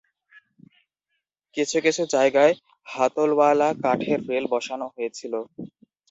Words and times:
কিছু 1.57 1.77
কিছু 1.85 2.03
জায়গায় 2.13 2.53
হাতলওয়ালা 2.87 3.69
কাঠের 3.83 4.19
রেল 4.29 4.45
বসানো 4.53 4.85
হয়েছিল। 4.93 5.33